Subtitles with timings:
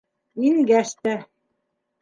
[0.47, 1.15] Ингәс тә.